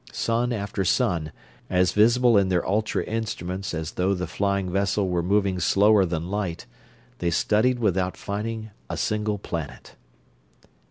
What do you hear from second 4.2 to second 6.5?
flying vessel were moving slower than